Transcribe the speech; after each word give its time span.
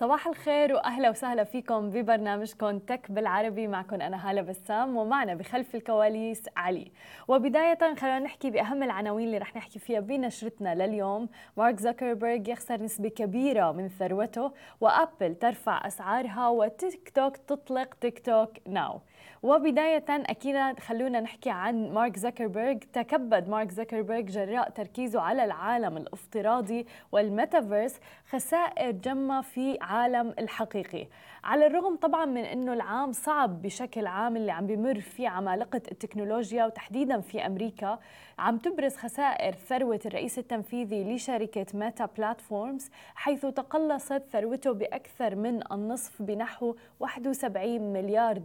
صباح 0.00 0.26
الخير 0.26 0.74
وأهلا 0.74 1.10
وسهلا 1.10 1.44
فيكم 1.44 1.90
ببرنامجكم 1.90 2.78
تك 2.78 3.10
بالعربي. 3.10 3.66
معكم 3.66 4.02
أنا 4.02 4.30
هالة 4.30 4.42
بسام 4.42 4.96
ومعنا 4.96 5.34
بخلف 5.34 5.74
الكواليس 5.74 6.42
علي. 6.56 6.92
وبداية 7.28 7.94
خلينا 7.94 8.18
نحكي 8.18 8.50
بأهم 8.50 8.82
العناوين 8.82 9.26
اللي 9.26 9.38
رح 9.38 9.56
نحكي 9.56 9.78
فيها 9.78 10.00
بنشرتنا 10.00 10.74
لليوم. 10.74 11.28
مارك 11.56 11.80
زكربرج 11.80 12.48
يخسر 12.48 12.82
نسبة 12.82 13.08
كبيرة 13.08 13.72
من 13.72 13.88
ثروته 13.88 14.52
وأبل 14.80 15.34
ترفع 15.34 15.86
أسعارها 15.86 16.48
وتيك 16.48 17.10
توك 17.14 17.36
تطلق 17.36 17.94
TikTok 17.94 18.50
Now. 18.68 19.00
وبداية 19.42 20.04
أكيد 20.08 20.78
خلونا 20.80 21.20
نحكي 21.20 21.50
عن 21.50 21.92
مارك 21.92 22.16
زكربيرج 22.16 22.78
تكبد 22.78 23.48
مارك 23.48 23.70
زكربيرج 23.70 24.24
جراء 24.24 24.70
تركيزه 24.70 25.20
على 25.20 25.44
العالم 25.44 25.96
الافتراضي 25.96 26.86
والميتافيرس 27.12 28.00
خسائر 28.30 28.90
جمة 28.90 29.40
في 29.40 29.78
عالم 29.80 30.34
الحقيقي. 30.38 31.06
على 31.44 31.66
الرغم 31.66 31.96
طبعا 31.96 32.24
من 32.24 32.44
أنه 32.44 32.72
العام 32.72 33.12
صعب 33.12 33.62
بشكل 33.62 34.06
عام 34.06 34.36
اللي 34.36 34.52
عم 34.52 34.66
بمر 34.66 35.00
فيه 35.00 35.28
عمالقة 35.28 35.82
التكنولوجيا 35.92 36.66
وتحديدا 36.66 37.20
في 37.20 37.46
أمريكا 37.46 37.98
عم 38.38 38.58
تبرز 38.58 38.96
خسائر 38.96 39.52
ثروة 39.52 40.00
الرئيس 40.06 40.38
التنفيذي 40.38 41.14
لشركة 41.14 41.66
Meta 41.74 42.06
Platforms 42.06 42.90
حيث 43.14 43.46
تقلصت 43.46 44.22
ثروته 44.32 44.72
بأكثر 44.72 45.34
من 45.34 45.72
النصف 45.72 46.22
بنحو 46.22 46.76
71 47.00 47.92
مليار 47.92 48.42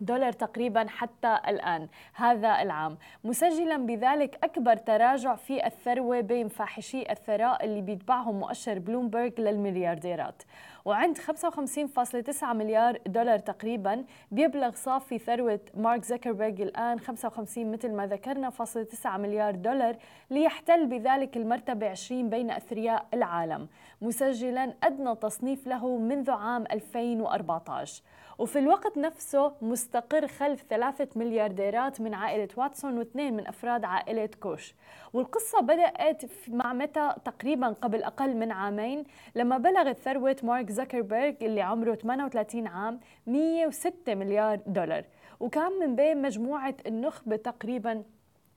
دولار 0.00 0.32
تقريبا 0.32 0.86
حتى 0.88 1.38
الآن. 1.48 1.88
هذا 2.14 2.62
العام. 2.62 2.98
مسجلا 3.24 3.76
بذلك 3.76 4.38
أكبر 4.44 4.76
تراجع 4.76 5.34
في 5.34 5.66
الثروة 5.66 6.20
بين 6.20 6.48
فاحشي 6.48 7.12
الثراء 7.12 7.64
اللي 7.64 7.80
بيتبعهم 7.80 8.38
مؤشر 8.38 8.78
بلومبرج 8.78 9.40
للمليارديرات. 9.40 10.42
وعند 10.88 11.18
55.9 11.18 12.44
مليار 12.44 12.98
دولار 13.06 13.38
تقريبا 13.38 14.04
بيبلغ 14.30 14.74
صافي 14.74 15.18
ثروة 15.18 15.60
مارك 15.74 16.04
زكربرج 16.04 16.60
الآن 16.60 17.00
55 17.00 17.72
مثل 17.72 17.92
ما 17.92 18.06
ذكرنا 18.06 18.50
فاصلة 18.50 18.82
9 18.82 19.16
مليار 19.16 19.54
دولار 19.54 19.96
ليحتل 20.30 20.86
بذلك 20.86 21.36
المرتبة 21.36 21.88
20 21.88 22.30
بين 22.30 22.50
أثرياء 22.50 23.06
العالم. 23.14 23.68
مسجلا 24.02 24.74
أدنى 24.82 25.14
تصنيف 25.14 25.66
له 25.66 25.98
منذ 25.98 26.30
عام 26.30 26.64
2014 26.72 28.02
وفي 28.38 28.58
الوقت 28.58 28.98
نفسه 28.98 29.52
مستقر 29.62 30.26
خلف 30.26 30.64
ثلاثة 30.70 31.08
مليارديرات 31.16 32.00
من 32.00 32.14
عائلة 32.14 32.48
والتون 32.56 32.98
واثنين 32.98 33.36
من 33.36 33.46
أفراد 33.46 33.84
عائلة 33.84 34.30
كوش. 34.40 34.74
والقصة 35.12 35.60
بدأت 35.60 36.22
مع 36.48 36.72
متى؟ 36.72 37.14
تقريبا 37.24 37.68
قبل 37.68 38.02
أقل 38.02 38.36
من 38.36 38.52
عامين 38.52 39.04
لما 39.34 39.58
بلغت 39.58 39.98
ثروة 39.98 40.36
مارك 40.42 40.70
زكربيرج 40.78 41.34
اللي 41.42 41.60
عمره 41.60 41.94
38 41.94 42.66
عام 42.66 43.00
106 43.26 44.14
مليار 44.14 44.60
دولار. 44.66 45.04
وكان 45.40 45.72
من 45.80 45.96
بين 45.96 46.22
مجموعة 46.22 46.74
النخبة 46.86 47.36
تقريبا 47.36 48.02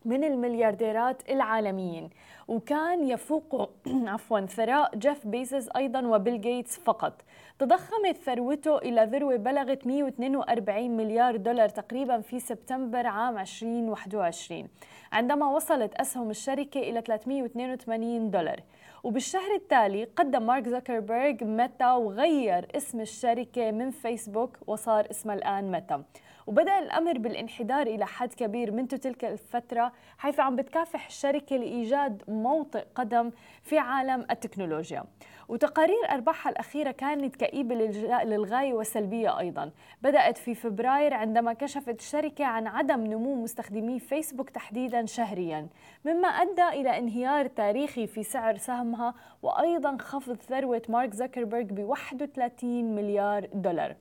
من 0.05 0.23
المليارديرات 0.23 1.29
العالميين. 1.29 2.09
وكان 2.47 3.07
يفوق 3.07 3.71
عفوا 4.13 4.39
ثراء 4.39 4.97
جيف 4.97 5.27
بيزوس 5.27 5.69
أيضا 5.75 6.01
وبيل 6.07 6.41
جيتس 6.41 6.79
فقط. 6.79 7.21
تضخمت 7.59 8.17
ثروته 8.25 8.77
إلى 8.77 9.05
ذروة 9.05 9.35
بلغت 9.35 9.87
142 9.87 10.97
مليار 10.97 11.35
دولار 11.35 11.69
تقريبا 11.69 12.21
في 12.21 12.39
سبتمبر 12.39 13.07
عام 13.07 13.37
2021 13.37 14.67
عندما 15.11 15.49
وصلت 15.49 15.93
أسهم 15.93 16.29
الشركة 16.29 16.79
إلى 16.79 17.01
382 17.01 18.31
دولار. 18.31 18.59
وبالشهر 19.03 19.55
التالي 19.55 20.03
قدم 20.03 20.45
مارك 20.45 20.69
زكربيرج 20.69 21.43
ميتا 21.43 21.93
وغير 21.93 22.67
اسم 22.75 23.01
الشركة 23.01 23.71
من 23.71 23.91
فيسبوك 23.91 24.57
وصار 24.67 25.07
اسمها 25.11 25.35
الآن 25.35 25.71
ميتا. 25.71 26.03
وبدأ 26.47 26.79
الأمر 26.79 27.17
بالانحدار 27.17 27.87
إلى 27.87 28.05
حد 28.05 28.33
كبير 28.33 28.71
منذ 28.71 28.87
تلك 28.87 29.25
الفترة 29.25 29.91
حيث 30.17 30.39
عم 30.39 30.55
بتكافح 30.55 31.05
الشركة 31.05 31.55
لإيجاد 31.55 32.23
موطئ 32.27 32.85
قدم 32.95 33.31
في 33.63 33.77
عالم 33.77 34.25
التكنولوجيا. 34.31 35.03
وتقارير 35.49 36.11
أرباحها 36.11 36.51
الأخيرة 36.51 36.91
كانت 36.91 37.35
كئيبة 37.35 37.75
للغاية 38.23 38.73
وسلبية 38.73 39.39
أيضا. 39.39 39.71
بدأت 40.01 40.37
في 40.37 40.55
فبراير 40.55 41.13
عندما 41.13 41.53
كشفت 41.53 41.99
الشركة 41.99 42.45
عن 42.45 42.67
عدم 42.67 43.07
نمو 43.07 43.35
مستخدمي 43.35 43.99
فيسبوك 43.99 44.49
تحديدا 44.49 45.05
شهريا 45.05 45.67
مما 46.05 46.27
أدى 46.27 46.67
إلى 46.67 46.97
انهيار 46.97 47.47
تاريخي 47.47 48.07
في 48.07 48.23
سعر 48.23 48.57
سهمها 48.57 49.13
وأيضا 49.41 49.97
خفض 49.97 50.35
ثروة 50.35 50.81
مارك 50.89 51.13
زكربرج 51.13 51.73
ب 51.73 51.79
31 51.79 52.95
مليار 52.95 53.47
دولار. 53.53 53.95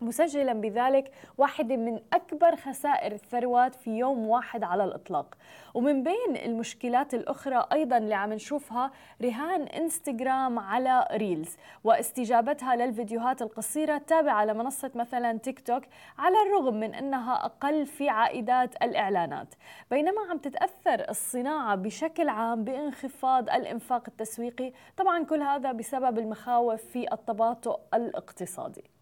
مسجلا 0.00 0.52
بذلك 0.52 1.10
واحدة 1.38 1.76
من 1.76 2.00
أكبر 2.12 2.56
خسائر 2.56 3.12
الثروات 3.12 3.74
في 3.74 3.90
يوم 3.90 4.28
واحد 4.28 4.62
على 4.64 4.84
الإطلاق. 4.84 5.34
ومن 5.74 6.02
بين 6.02 6.36
المشكلات 6.36 7.14
الأخرى 7.14 7.66
أيضا 7.72 7.96
اللي 7.98 8.14
عم 8.14 8.32
نشوفها 8.32 8.90
رهان 9.22 9.62
إنستغرام 9.62 10.58
على 10.58 11.08
Reels 11.12 11.56
واستجابتها 11.84 12.76
للفيديوهات 12.76 13.42
القصيرة 13.42 13.96
التابعة 13.96 14.44
لمنصة 14.44 14.90
مثلا 14.94 15.38
تيك 15.38 15.60
توك 15.60 15.82
على 16.18 16.36
الرغم 16.46 16.74
من 16.74 16.94
أنها 16.94 17.44
أقل 17.44 17.86
في 17.86 18.08
عائدات 18.08 18.82
الإعلانات. 18.82 19.54
بينما 19.90 20.20
عم 20.30 20.38
تتأثر 20.38 21.10
الصناعة 21.10 21.74
بشكل 21.74 22.28
عام 22.28 22.64
بانخفاض 22.64 23.50
الإنفاق 23.50 24.02
التسويقي 24.08 24.72
طبعا 24.96 25.24
كل 25.24 25.42
هذا 25.42 25.72
بسبب 25.72 26.18
المخاوف 26.18 26.82
في 26.82 27.12
التباطؤ 27.12 27.80
الاقتصادي. 27.94 28.97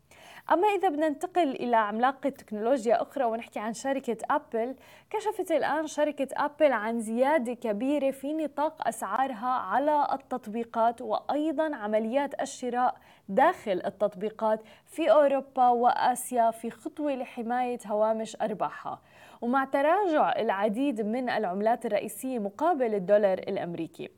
أما 0.52 0.68
إذا 0.68 0.88
بدنا 0.88 1.08
ننتقل 1.08 1.50
إلى 1.50 1.76
عملاقة 1.76 2.28
تكنولوجيا 2.30 3.02
أخرى 3.02 3.24
ونحكي 3.24 3.58
عن 3.58 3.74
شركة 3.74 4.16
أبل 4.30 4.74
كشفت 5.10 5.52
الآن 5.52 5.86
شركة 5.86 6.28
أبل 6.32 6.72
عن 6.72 7.00
زيادة 7.00 7.54
كبيرة 7.54 8.10
في 8.10 8.32
نطاق 8.32 8.88
أسعارها 8.88 9.48
على 9.48 10.08
التطبيقات 10.12 11.02
وأيضا 11.02 11.76
عمليات 11.76 12.42
الشراء 12.42 12.96
داخل 13.28 13.82
التطبيقات 13.86 14.60
في 14.86 15.10
أوروبا 15.10 15.68
وآسيا 15.68 16.50
في 16.50 16.70
خطوة 16.70 17.14
لحماية 17.14 17.78
هوامش 17.86 18.36
أرباحها. 18.42 19.00
ومع 19.40 19.64
تراجع 19.64 20.32
العديد 20.32 21.00
من 21.00 21.30
العملات 21.30 21.86
الرئيسية 21.86 22.38
مقابل 22.38 22.94
الدولار 22.94 23.38
الأمريكي. 23.38 24.10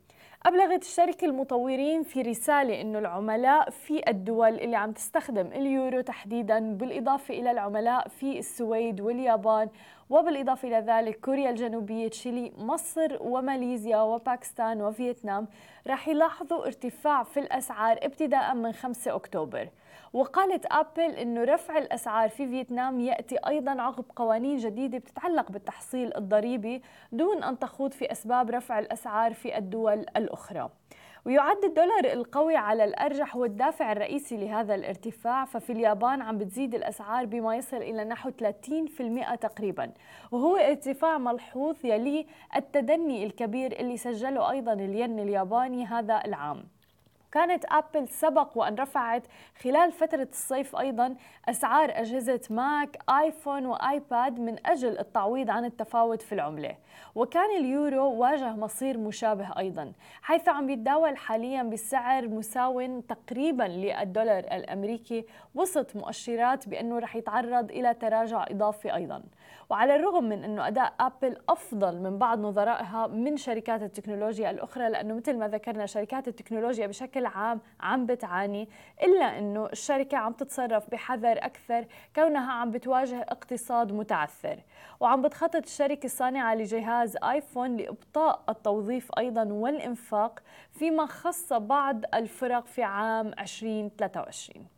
أبلغت 0.46 0.82
الشركة 0.82 1.24
المطورين 1.24 2.02
في 2.02 2.22
رسالة 2.22 2.80
أنه 2.80 2.98
العملاء 2.98 3.70
في 3.70 4.02
الدول 4.08 4.54
اللي 4.54 4.76
عم 4.76 4.92
تستخدم 4.92 5.46
اليورو 5.46 6.00
تحديدا 6.00 6.58
بالإضافة 6.74 7.34
إلى 7.34 7.50
العملاء 7.50 8.08
في 8.08 8.38
السويد 8.38 9.00
واليابان 9.00 9.68
وبالإضافة 10.10 10.68
إلى 10.68 10.78
ذلك 10.78 11.20
كوريا 11.20 11.50
الجنوبية 11.50 12.08
تشيلي 12.08 12.52
مصر 12.58 13.16
وماليزيا 13.20 13.98
وباكستان 13.98 14.82
وفيتنام. 14.82 15.48
راح 15.86 16.08
يلاحظوا 16.08 16.66
ارتفاع 16.66 17.22
في 17.22 17.40
الأسعار 17.40 17.98
ابتداء 18.02 18.54
من 18.54 18.72
5 18.72 19.14
أكتوبر. 19.14 19.68
وقالت 20.12 20.66
أبل 20.70 21.00
أنه 21.14 21.44
رفع 21.44 21.78
الأسعار 21.78 22.28
في 22.28 22.46
فيتنام 22.48 23.00
يأتي 23.00 23.36
أيضا 23.48 23.82
عقب 23.82 24.04
قوانين 24.16 24.56
جديدة 24.56 24.98
بتتعلق 24.98 25.52
بالتحصيل 25.52 26.16
الضريبي 26.16 26.82
دون 27.12 27.42
أن 27.44 27.58
تخوض 27.58 27.92
في 27.92 28.12
أسباب 28.12 28.50
رفع 28.50 28.78
الأسعار 28.78 29.34
في 29.34 29.58
الدول 29.58 29.98
الأخرى. 30.16 30.70
ويعد 31.26 31.64
الدولار 31.64 32.04
القوي 32.04 32.56
على 32.56 32.84
الأرجح 32.84 33.36
هو 33.36 33.44
الدافع 33.44 33.92
الرئيسي 33.92 34.36
لهذا 34.36 34.74
الارتفاع 34.74 35.44
ففي 35.44 35.72
اليابان 35.72 36.22
عم 36.22 36.38
بتزيد 36.38 36.74
الأسعار 36.74 37.26
بما 37.26 37.56
يصل 37.56 37.76
إلى 37.76 38.04
نحو 38.04 38.30
30% 38.30 39.34
تقريبا. 39.34 39.92
وهو 40.32 40.56
ارتفاع 40.56 41.18
ملحوظ 41.18 41.76
يلي 41.84 42.26
التدني 42.56 43.26
الكبير 43.26 43.80
اللي 43.80 43.96
سجله 43.96 44.50
أيضا 44.50 44.72
الين 44.72 45.18
الياباني 45.18 45.84
هذا 45.86 46.22
العام. 46.24 46.64
كانت 47.32 47.64
ابل 47.68 48.08
سبق 48.08 48.58
وأن 48.58 48.74
رفعت 48.74 49.22
خلال 49.62 49.92
فترة 49.92 50.28
الصيف 50.32 50.76
أيضا 50.76 51.16
أسعار 51.48 51.90
أجهزة 51.92 52.40
ماك 52.50 52.96
ايفون 53.10 53.66
وايباد 53.66 54.40
من 54.40 54.66
أجل 54.66 54.98
التعويض 54.98 55.50
عن 55.50 55.64
التفاوت 55.64 56.22
في 56.22 56.32
العملة. 56.32 56.76
وكان 57.14 57.56
اليورو 57.56 58.12
واجه 58.12 58.56
مصير 58.56 58.98
مشابه 58.98 59.58
أيضا 59.58 59.92
حيث 60.22 60.48
عم 60.48 60.70
يتداول 60.70 61.16
حاليا 61.16 61.62
بسعر 61.62 62.28
مساو 62.28 63.00
تقريبا 63.00 63.62
للدولار 63.62 64.38
الأمريكي 64.38 65.26
وسط 65.54 65.96
مؤشرات 65.96 66.68
بأنه 66.68 66.98
رح 66.98 67.16
يتعرض 67.16 67.70
إلى 67.70 67.94
تراجع 67.94 68.46
إضافي 68.50 68.94
أيضا. 68.94 69.22
وعلى 69.70 69.96
الرغم 69.96 70.24
من 70.24 70.44
إنه 70.44 70.68
أداء 70.68 70.94
آبل 71.00 71.36
أفضل 71.48 71.98
من 72.00 72.18
بعض 72.18 72.38
نظرائها 72.38 73.06
من 73.06 73.36
شركات 73.36 73.82
التكنولوجيا 73.82 74.50
الأخرى 74.50 74.88
لأنه 74.88 75.14
مثل 75.14 75.38
ما 75.38 75.48
ذكرنا 75.48 75.86
شركات 75.86 76.28
التكنولوجيا 76.28 76.86
بشكل 76.86 77.26
عام 77.26 77.60
عم 77.80 78.06
بتعاني 78.06 78.68
إلا 79.02 79.38
أنه 79.38 79.66
الشركة 79.66 80.18
عم 80.18 80.32
تتصرف 80.32 80.90
بحذر 80.90 81.38
أكثر 81.38 81.84
كونها 82.16 82.52
عم 82.52 82.70
بتواجه 82.70 83.20
اقتصاد 83.22 83.92
متعثر. 83.92 84.60
وعم 85.00 85.22
بتخطط 85.22 85.56
الشركة 85.56 86.06
الصانعة 86.06 86.54
لجهاز 86.54 87.16
آيفون 87.16 87.76
لإبطاء 87.76 88.44
التوظيف 88.48 89.10
أيضا 89.18 89.44
والإنفاق 89.44 90.40
فيما 90.72 91.06
خص 91.06 91.52
بعض 91.52 92.04
الفرق 92.14 92.66
في 92.66 92.82
عام 92.82 93.32
2023 93.38 94.77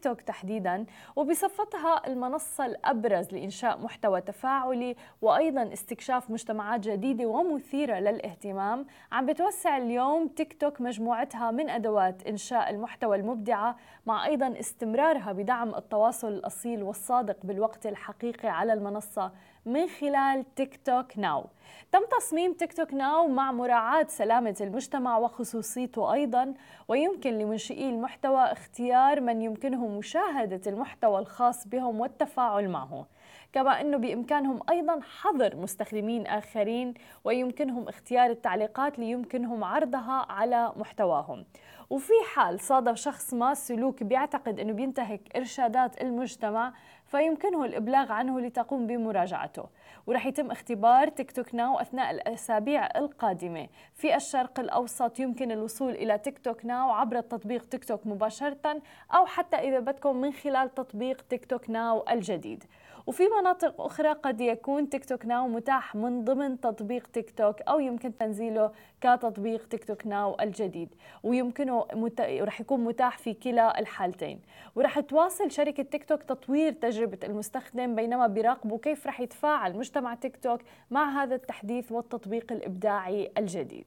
توك 0.00 0.20
تحديدا 0.20 0.86
وبصفتها 1.16 2.06
المنصة 2.06 2.66
الأبرز 2.66 3.32
لإنشاء 3.32 3.78
محتوى 3.78 4.20
تفاعلي 4.20 4.96
وأيضا 5.22 5.72
استكشاف 5.72 6.30
مجتمعات 6.30 6.80
جديدة 6.80 7.26
ومثيرة 7.26 7.98
للاهتمام. 7.98 8.86
عم 9.12 9.26
بتوسع 9.26 9.76
اليوم 9.76 10.28
تيك 10.28 10.60
توك 10.60 10.80
مجموعتها 10.80 11.50
من 11.50 11.70
أدوات 11.70 12.26
إنشاء 12.26 12.70
المحتوى 12.70 13.16
المبدعة 13.16 13.76
مع 14.06 14.26
أيضا 14.26 14.60
استمرارها 14.60 15.32
بدعم 15.32 15.74
التواصل 15.74 16.28
الأصيل 16.28 16.82
والصادق 16.82 17.36
بالوقت 17.44 17.86
الحقيقي 17.86 18.48
على 18.48 18.72
المنصة. 18.72 19.32
من 19.66 19.88
خلال 19.88 20.54
تيك 20.54 20.80
توك 20.84 21.18
ناو 21.18 21.46
تم 21.92 22.00
تصميم 22.18 22.52
تيك 22.52 22.72
توك 22.72 22.94
ناو 22.94 23.28
مع 23.28 23.52
مراعاة 23.52 24.06
سلامة 24.08 24.56
المجتمع 24.60 25.18
وخصوصيته 25.18 26.12
أيضا 26.12 26.54
ويمكن 26.88 27.38
لمنشئي 27.38 27.88
المحتوى 27.88 28.42
اختيار 28.42 29.20
من 29.20 29.42
يمكنه 29.42 29.86
مشاهدة 29.86 30.60
المحتوى 30.66 31.18
الخاص 31.18 31.68
بهم 31.68 32.00
والتفاعل 32.00 32.68
معه. 32.68 33.06
كما 33.52 33.80
أنه 33.80 33.96
بإمكانهم 33.96 34.60
أيضا 34.70 35.00
حظر 35.20 35.56
مستخدمين 35.56 36.26
آخرين 36.26 36.94
ويمكنهم 37.24 37.88
اختيار 37.88 38.30
التعليقات 38.30 38.98
ليمكنهم 38.98 39.64
عرضها 39.64 40.26
على 40.28 40.72
محتواهم. 40.76 41.44
وفي 41.90 42.12
حال 42.34 42.60
صادف 42.60 42.96
شخص 42.96 43.34
ما 43.34 43.54
سلوك 43.54 44.02
بيعتقد 44.02 44.60
أنه 44.60 44.72
بينتهك 44.72 45.36
إرشادات 45.36 46.02
المجتمع 46.02 46.72
فيمكنه 47.10 47.64
الإبلاغ 47.64 48.12
عنه 48.12 48.40
لتقوم 48.40 48.86
بمراجعته. 48.86 49.64
ورح 50.06 50.26
يتم 50.26 50.50
اختبار 50.50 51.08
TikTok 51.08 51.54
Now 51.54 51.78
أثناء 51.78 52.10
الأسابيع 52.10 52.86
القادمة. 52.96 53.68
في 53.94 54.16
الشرق 54.16 54.60
الأوسط 54.60 55.20
يمكن 55.20 55.52
الوصول 55.52 55.92
إلى 55.92 56.18
TikTok 56.18 56.64
Now 56.64 56.90
عبر 56.90 57.20
تطبيق 57.20 57.64
تيك 57.64 57.84
توك 57.84 58.06
مباشرة 58.06 58.82
أو 59.14 59.26
حتى 59.26 59.56
إذا 59.56 59.80
بدكم 59.80 60.16
من 60.16 60.32
خلال 60.32 60.74
تطبيق 60.74 61.20
TikTok 61.28 61.70
Now 61.70 62.04
الجديد. 62.10 62.64
وفي 63.06 63.22
مناطق 63.40 63.80
أخرى 63.80 64.12
قد 64.12 64.40
يكون 64.40 64.88
TikTok 64.88 65.26
Now 65.26 65.48
متاح 65.48 65.94
من 65.94 66.24
ضمن 66.24 66.60
تطبيق 66.60 67.06
تيك 67.06 67.30
توك 67.30 67.62
أو 67.62 67.80
يمكن 67.80 68.16
تنزيله 68.16 68.72
كتطبيق 69.00 69.68
TikTok 69.68 70.06
Now 70.06 70.36
الجديد. 70.40 70.94
ويمكنه 71.22 71.86
مت... 71.92 72.20
رح 72.20 72.60
يكون 72.60 72.84
متاح 72.84 73.18
في 73.18 73.34
كلا 73.34 73.80
الحالتين. 73.80 74.40
ورح 74.76 75.00
تواصل 75.00 75.50
شركة 75.50 75.82
تيك 75.82 76.04
توك 76.04 76.22
تطوير 76.22 76.72
تجربة 76.72 76.99
المستخدم 77.24 77.94
بينما 77.94 78.26
بيراقبوا 78.26 78.78
كيف 78.78 79.06
رح 79.06 79.20
يتفاعل 79.20 79.76
مجتمع 79.76 80.14
تيك 80.14 80.36
توك 80.36 80.60
مع 80.90 81.22
هذا 81.22 81.34
التحديث 81.34 81.92
والتطبيق 81.92 82.52
الإبداعي 82.52 83.30
الجديد. 83.38 83.86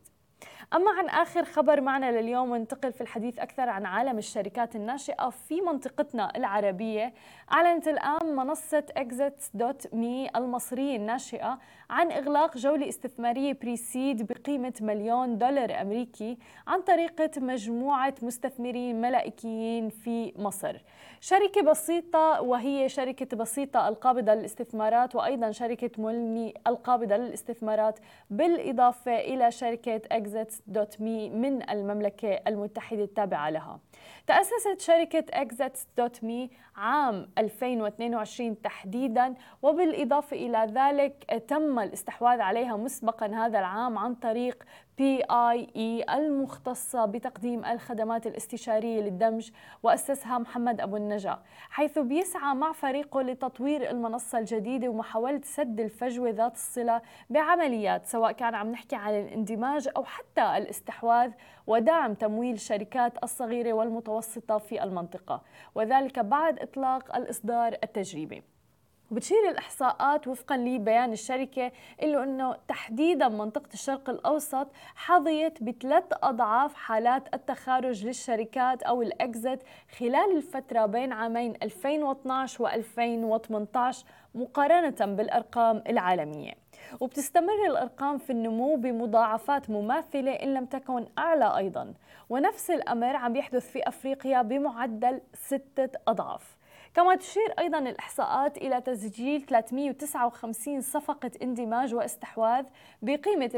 أما 0.73 0.91
عن 0.91 1.09
آخر 1.09 1.43
خبر 1.45 1.81
معنا 1.81 2.21
لليوم 2.21 2.51
وننتقل 2.51 2.93
في 2.93 3.01
الحديث 3.01 3.39
أكثر 3.39 3.69
عن 3.69 3.85
عالم 3.85 4.17
الشركات 4.17 4.75
الناشئة 4.75 5.29
في 5.29 5.61
منطقتنا 5.61 6.37
العربية. 6.37 7.13
أعلنت 7.53 7.87
الآن 7.87 8.35
منصة 8.35 8.83
exits.me 8.99 10.35
المصرية 10.35 10.95
الناشئة 10.95 11.59
عن 11.89 12.11
إغلاق 12.11 12.57
جولة 12.57 12.89
استثمارية 12.89 13.53
بريسيد 13.53 14.27
بقيمة 14.31 14.73
مليون 14.81 15.37
دولار 15.37 15.81
أمريكي 15.81 16.37
عن 16.67 16.81
طريقة 16.81 17.31
مجموعة 17.37 18.15
مستثمرين 18.21 19.01
ملائكيين 19.01 19.89
في 19.89 20.33
مصر. 20.35 20.83
شركة 21.21 21.61
بسيطة 21.61 22.41
وهي 22.41 22.89
شركة 22.89 23.37
بسيطة 23.37 23.87
القابضة 23.87 24.33
للاستثمارات 24.33 25.15
وأيضا 25.15 25.51
شركة 25.51 25.89
مولني 25.97 26.53
القابضة 26.67 27.17
للاستثمارات 27.17 27.99
بالإضافة 28.29 29.19
إلى 29.19 29.51
شركة 29.51 30.01
exits.me 30.33 31.31
من 31.31 31.69
المملكة 31.69 32.39
المتحدة 32.47 33.03
التابعة 33.03 33.49
لها. 33.49 33.79
تأسست 34.27 34.79
شركة 34.81 35.25
exits.me 35.43 36.49
عام 36.75 37.29
2022 37.37 38.61
تحديدا 38.61 39.35
وبالإضافة 39.61 40.37
إلى 40.37 40.67
ذلك 40.73 41.43
تم 41.47 41.79
الاستحواذ 41.79 42.41
عليها 42.41 42.77
مسبقا 42.77 43.27
هذا 43.27 43.59
العام 43.59 43.97
عن 43.97 44.15
طريق 44.15 44.63
بي 44.97 45.23
اي 45.23 45.67
اي 45.75 46.05
المختصة 46.09 47.05
بتقديم 47.05 47.65
الخدمات 47.65 48.27
الاستشارية 48.27 49.01
للدمج 49.01 49.51
وأسسها 49.83 50.37
محمد 50.37 50.81
أبو 50.81 50.97
النجا 50.97 51.39
حيث 51.69 51.99
بيسعى 51.99 52.55
مع 52.55 52.71
فريقه 52.71 53.21
لتطوير 53.21 53.89
المنصة 53.89 54.39
الجديدة 54.39 54.89
ومحاولة 54.89 55.41
سد 55.43 55.79
الفجوة 55.79 56.29
ذات 56.29 56.53
الصلة 56.55 57.01
بعمليات 57.29 58.05
سواء 58.05 58.31
كان 58.31 58.55
عم 58.55 58.71
نحكي 58.71 58.95
عن 58.95 59.13
الاندماج 59.13 59.89
أو 59.97 60.03
حتى 60.03 60.57
الاستحواذ 60.57 61.31
ودعم 61.67 62.13
تمويل 62.13 62.53
الشركات 62.53 63.23
الصغيرة 63.23 63.73
والمتوسطة 63.73 64.57
في 64.57 64.83
المنطقة 64.83 65.41
وذلك 65.75 66.19
بعد 66.19 66.59
إطلاق 66.59 67.15
الإصدار 67.15 67.77
التجريبي. 67.83 68.52
وبتشير 69.13 69.49
الإحصاءات 69.49 70.27
وفقا 70.27 70.57
لبيان 70.57 71.13
الشركة 71.13 71.71
إلا 72.03 72.23
أنه 72.23 72.55
تحديدا 72.67 73.29
منطقة 73.29 73.69
الشرق 73.73 74.09
الأوسط 74.09 74.67
حظيت 74.95 75.63
بثلاث 75.63 76.03
أضعاف 76.23 76.73
حالات 76.73 77.33
التخارج 77.33 78.05
للشركات 78.05 78.83
أو 78.83 79.01
الأكزت 79.01 79.59
خلال 79.99 80.37
الفترة 80.37 80.85
بين 80.85 81.11
عامين 81.11 81.53
2012 81.63 82.63
و 82.63 82.67
2018 82.67 84.05
مقارنة 84.35 85.15
بالأرقام 85.15 85.83
العالمية. 85.89 86.53
وبتستمر 86.99 87.65
الأرقام 87.67 88.17
في 88.17 88.29
النمو 88.29 88.75
بمضاعفات 88.75 89.69
مماثلة 89.69 90.31
إن 90.31 90.53
لم 90.53 90.65
تكن 90.65 91.05
أعلى 91.17 91.57
أيضا. 91.57 91.93
ونفس 92.29 92.71
الأمر 92.71 93.15
عم 93.15 93.35
يحدث 93.35 93.71
في 93.71 93.87
أفريقيا 93.87 94.41
بمعدل 94.41 95.21
ستة 95.33 95.89
أضعاف. 96.07 96.62
كما 96.93 97.15
تشير 97.15 97.53
أيضا 97.59 97.79
الإحصاءات 97.79 98.57
إلى 98.57 98.81
تسجيل 98.81 99.45
359 99.45 100.81
صفقة 100.81 101.31
اندماج 101.43 101.95
واستحواذ 101.95 102.65
بقيمة 103.01 103.51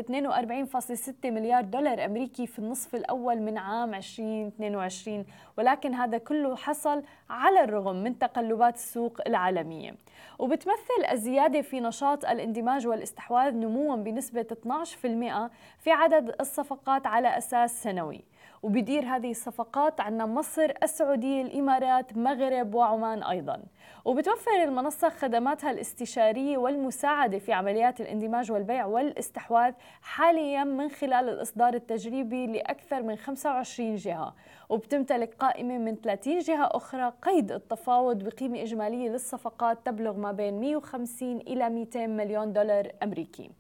42.6 0.90 1.14
مليار 1.26 1.64
دولار 1.64 2.06
أمريكي 2.06 2.48
في 2.48 2.60
النصف 2.60 2.96
الأول 2.96 3.42
من 3.42 3.58
عام 3.58 3.94
2022 3.94 5.26
ولكن 5.58 5.94
هذا 5.94 6.18
كله 6.18 6.56
حصل 6.56 7.04
على 7.30 7.64
الرغم 7.64 7.96
من 7.96 8.20
تقلبات 8.20 8.76
السوق 8.76 9.22
العالمية. 9.28 9.96
وبتمثل 10.40 11.06
الزيادة 11.12 11.62
في 11.62 11.80
نشاط 11.80 12.26
الاندماج 12.26 12.88
والاستحواذ 12.88 13.54
نموا 13.54 13.96
بنسبة 13.96 14.46
12% 14.52 15.52
في 15.80 15.92
عدد 15.92 16.36
الصفقات 16.40 17.08
على 17.08 17.38
أساس 17.38 17.84
سنوي. 17.84 18.24
وبدير 18.64 19.04
هذه 19.04 19.32
الصفقات 19.32 20.02
عندنا 20.02 20.26
مصر 20.26 20.72
السعودية 20.84 21.42
الإمارات 21.42 22.18
مغرب 22.18 22.76
وعمان 22.76 23.24
أيضا. 23.24 23.64
وبتوفر 24.06 24.64
المنصة 24.64 25.10
خدماتها 25.10 25.72
الاستشارية 25.72 26.58
والمساعدة 26.58 27.40
في 27.40 27.54
عمليات 27.54 28.02
الاندماج 28.02 28.52
والبيع 28.52 28.86
والاستحواذ 28.86 29.74
حاليا 30.02 30.64
من 30.64 30.90
خلال 30.90 31.30
الإصدار 31.30 31.74
التجريبي 31.74 32.48
لأكثر 32.48 33.04
من 33.04 33.16
25 33.16 33.96
جهة. 33.96 34.36
وبتمتلك 34.70 35.34
قائمة 35.40 35.78
من 35.78 35.96
30 35.96 36.40
جهة 36.40 36.70
أخرى 36.72 37.14
قيد 37.22 37.52
التفاوض 37.52 38.24
بقيمة 38.24 38.62
إجمالية 38.62 39.10
للصفقات 39.10 39.86
تبلغ 39.86 40.18
ما 40.18 40.32
بين 40.32 40.60
150 40.60 41.38
إلى 41.38 41.70
200 41.70 42.08
مليون 42.08 42.54
دولار 42.54 42.92
أمريكي. 43.04 43.52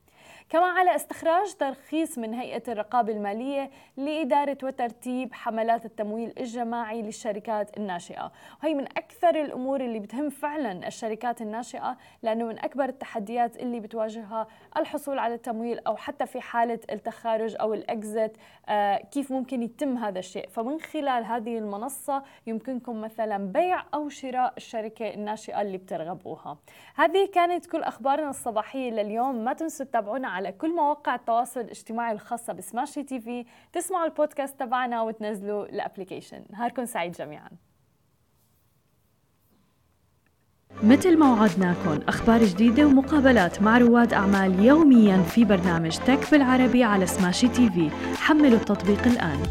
كما 0.49 0.65
على 0.65 0.95
استخراج 0.95 1.53
ترخيص 1.53 2.17
من 2.17 2.33
هيئة 2.33 2.63
الرقابة 2.67 3.13
المالية 3.13 3.71
لإدارة 3.97 4.57
وترتيب 4.63 5.33
حملات 5.33 5.85
التمويل 5.85 6.33
الجماعي 6.39 7.01
للشركات 7.01 7.77
الناشئة. 7.77 8.31
وهي 8.63 8.73
من 8.73 8.83
أكثر 8.83 9.41
الأمور 9.41 9.81
اللي 9.81 9.99
بتهم 9.99 10.29
فعلا 10.29 10.87
الشركات 10.87 11.41
الناشئة 11.41 11.97
لأنه 12.23 12.45
من 12.45 12.59
أكبر 12.59 12.85
التحديات 12.85 13.57
اللي 13.57 13.79
بتواجهها 13.79 14.47
الحصول 14.77 15.19
على 15.19 15.33
التمويل 15.33 15.79
أو 15.87 15.95
حتى 15.95 16.25
في 16.25 16.41
حالة 16.41 16.79
التخارج 16.91 17.55
أو 17.59 17.73
ال 17.73 17.85
exit 17.85 18.31
آه 18.69 18.97
كيف 18.97 19.31
ممكن 19.31 19.63
يتم 19.63 19.97
هذا 19.97 20.19
الشيء. 20.19 20.47
فمن 20.49 20.79
خلال 20.79 21.25
هذه 21.25 21.57
المنصة 21.57 22.23
يمكنكم 22.47 23.01
مثلا 23.01 23.37
بيع 23.37 23.83
أو 23.93 24.09
شراء 24.09 24.53
الشركة 24.57 25.13
الناشئة 25.13 25.61
اللي 25.61 25.77
بترغبوها. 25.77 26.57
هذه 26.95 27.29
كانت 27.33 27.65
كل 27.65 27.83
أخبارنا 27.83 28.29
الصباحية 28.29 28.91
لليوم. 28.91 29.35
ما 29.35 29.53
تنسوا 29.53 29.85
تتابعونا 29.85 30.34
على 30.35 30.51
كل 30.51 30.75
مواقع 30.75 31.15
التواصل 31.15 31.59
الاجتماعي 31.59 32.11
الخاصة 32.11 32.53
ب 32.53 33.03
Smashi 33.03 33.19
TV 33.19 33.45
تسمعوا 33.73 34.05
البودكاست 34.05 34.59
تبعنا 34.59 35.01
وتنزلوا 35.01 35.65
ال 35.65 35.71
application. 35.71 36.45
نهاركم 36.49 36.85
سعيد 36.85 37.11
جميعا. 37.11 37.49
مثل 40.83 41.19
ما 41.19 41.33
وعدناكم 41.33 41.99
أخبار 42.07 42.43
جديدة 42.43 42.85
ومقابلات 42.85 43.61
مع 43.61 43.77
رواد 43.77 44.13
أعمال 44.13 44.65
يوميا 44.65 45.17
في 45.17 45.45
برنامج 45.45 45.97
تك 45.97 46.31
بالعربي 46.31 46.83
على 46.83 47.05
سماشي 47.05 47.47
تي 47.47 47.69
في. 47.69 47.89
حملوا 48.17 48.59
التطبيق 48.59 49.07
الآن. 49.07 49.43